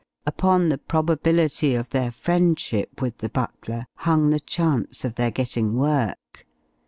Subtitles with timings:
[0.25, 5.75] Upon the probability of their friendship with the butler hung the chance of their getting
[5.77, 6.47] work.